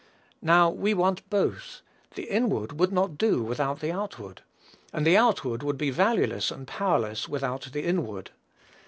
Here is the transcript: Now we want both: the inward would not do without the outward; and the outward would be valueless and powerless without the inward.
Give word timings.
Now 0.41 0.71
we 0.71 0.95
want 0.95 1.29
both: 1.29 1.83
the 2.15 2.23
inward 2.23 2.79
would 2.79 2.91
not 2.91 3.19
do 3.19 3.43
without 3.43 3.81
the 3.81 3.91
outward; 3.91 4.41
and 4.91 5.05
the 5.05 5.15
outward 5.15 5.61
would 5.61 5.77
be 5.77 5.91
valueless 5.91 6.49
and 6.49 6.65
powerless 6.67 7.29
without 7.29 7.69
the 7.71 7.83
inward. 7.83 8.31